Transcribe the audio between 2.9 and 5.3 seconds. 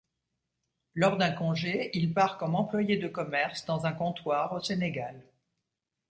de commerce dans un comptoir au Sénégal.